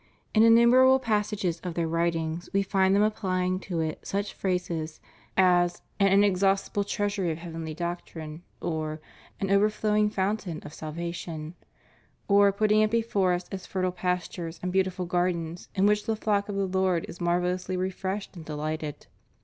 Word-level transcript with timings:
In 0.33 0.41
innumerable 0.41 0.97
passages 0.97 1.59
of 1.59 1.75
their 1.75 1.87
writings 1.87 2.49
we 2.53 2.63
find 2.63 2.95
them 2.95 3.03
applying 3.03 3.59
to 3.59 3.81
it 3.81 3.99
such 4.03 4.33
phrases 4.33 4.99
as 5.37 5.83
an 5.99 6.07
inexhaust 6.09 6.71
ible 6.73 6.87
treasury 6.87 7.29
of 7.29 7.37
heavenly 7.37 7.75
doctrine,^ 7.75 8.41
or 8.67 8.99
an 9.39 9.49
overflotoing 9.49 10.11
foun 10.11 10.37
tain 10.37 10.59
of 10.63 10.73
salvation,^ 10.73 11.53
or 12.27 12.51
putting 12.51 12.81
it 12.81 12.89
before 12.89 13.33
us 13.33 13.45
as 13.51 13.67
fertile 13.67 13.91
pas 13.91 14.27
tures 14.27 14.59
and 14.63 14.71
beautiful 14.73 15.05
gardens 15.05 15.69
in 15.75 15.85
which 15.85 16.07
the 16.07 16.15
flock 16.15 16.49
of 16.49 16.55
the 16.55 16.65
Lord 16.65 17.05
is 17.07 17.21
marvellously 17.21 17.77
refreshed 17.77 18.35
and 18.35 18.43
delighted.' 18.43 19.05